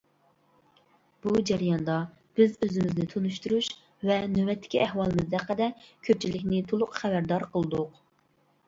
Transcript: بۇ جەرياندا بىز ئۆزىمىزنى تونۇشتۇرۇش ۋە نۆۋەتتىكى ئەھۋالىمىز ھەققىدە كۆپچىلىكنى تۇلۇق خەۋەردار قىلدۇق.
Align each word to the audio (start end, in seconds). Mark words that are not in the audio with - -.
بۇ 1.25 1.35
جەرياندا 1.49 1.97
بىز 2.41 2.57
ئۆزىمىزنى 2.67 3.05
تونۇشتۇرۇش 3.13 3.69
ۋە 4.11 4.19
نۆۋەتتىكى 4.39 4.83
ئەھۋالىمىز 4.87 5.29
ھەققىدە 5.39 5.71
كۆپچىلىكنى 6.09 6.65
تۇلۇق 6.73 7.01
خەۋەردار 7.03 7.49
قىلدۇق. 7.55 8.05